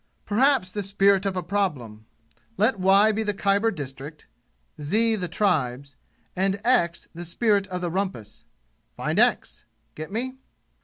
Perhaps 0.25 0.71
the 0.71 0.81
spirit 0.81 1.27
of 1.27 1.35
a 1.37 1.43
problem. 1.43 2.07
Let 2.57 2.79
y 2.79 3.11
be 3.11 3.21
the 3.21 3.35
Khyber 3.35 3.69
district, 3.69 4.25
z 4.81 5.15
the 5.15 5.27
tribes, 5.27 5.95
and 6.35 6.59
x 6.63 7.07
the 7.13 7.23
spirit 7.23 7.67
of 7.67 7.81
the 7.81 7.91
rumpus. 7.91 8.43
Find 8.97 9.19
x. 9.19 9.65
Get 9.93 10.11
me?" 10.11 10.37